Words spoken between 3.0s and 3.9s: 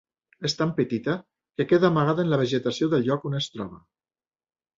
lloc on es troba.